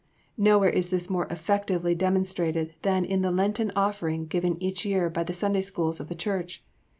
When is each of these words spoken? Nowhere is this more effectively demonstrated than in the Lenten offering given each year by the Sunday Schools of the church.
Nowhere 0.39 0.71
is 0.71 0.89
this 0.89 1.11
more 1.11 1.27
effectively 1.29 1.93
demonstrated 1.93 2.73
than 2.81 3.05
in 3.05 3.21
the 3.21 3.29
Lenten 3.29 3.71
offering 3.75 4.25
given 4.25 4.57
each 4.59 4.83
year 4.83 5.11
by 5.11 5.23
the 5.23 5.31
Sunday 5.31 5.61
Schools 5.61 5.99
of 5.99 6.07
the 6.09 6.15
church. 6.15 6.63